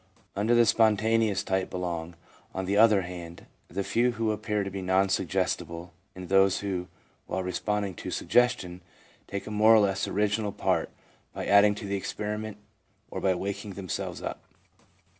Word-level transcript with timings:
Under 0.35 0.55
the 0.55 0.65
spontaneous 0.65 1.43
type 1.43 1.69
belong, 1.69 2.15
on 2.55 2.65
the 2.65 2.75
other 2.75 3.03
hand, 3.03 3.45
the 3.67 3.83
few 3.83 4.13
who 4.13 4.31
appear 4.31 4.63
to 4.63 4.71
be 4.71 4.81
non 4.81 5.09
suggestible 5.09 5.93
and 6.15 6.27
those 6.27 6.61
who, 6.61 6.87
while 7.27 7.43
responding 7.43 7.93
to 7.97 8.09
suggestion, 8.09 8.81
take 9.27 9.45
a 9.45 9.51
more 9.51 9.75
or 9.75 9.79
less 9.79 10.07
original 10.07 10.51
part 10.53 10.89
by 11.35 11.45
adding 11.45 11.75
to 11.75 11.85
the 11.85 11.97
experiment 11.97 12.57
or 13.11 13.21
by 13.21 13.35
waking 13.35 13.73
themselves 13.73 14.23
up. 14.23 14.41